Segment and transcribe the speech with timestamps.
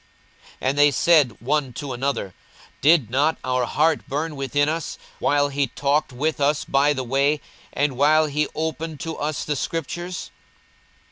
[0.53, 2.33] 42:024:032 And they said one to another,
[2.81, 7.39] Did not our heart burn within us, while he talked with us by the way,
[7.71, 10.31] and while he opened to us the scriptures?